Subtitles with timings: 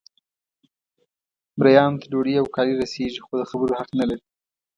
[1.57, 4.23] مریانو ته ډوډۍ او کالي رسیږي خو د خبرو حق نه لري.